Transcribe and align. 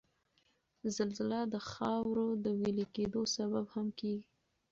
زلزله 0.95 1.41
د 1.47 1.51
د 1.53 1.55
خاورو 1.69 2.27
د 2.43 2.45
ویلي 2.59 2.85
کېدو 2.95 3.21
سبب 3.35 3.65
هم 3.75 3.87
کیږي 3.99 4.27